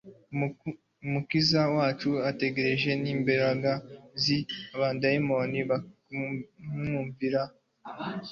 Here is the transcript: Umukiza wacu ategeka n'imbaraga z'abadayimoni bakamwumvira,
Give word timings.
Umukiza 1.05 1.61
wacu 1.75 2.09
ategeka 2.29 2.89
n'imbaraga 3.03 3.71
z'abadayimoni 4.23 5.59
bakamwumvira, 5.69 7.41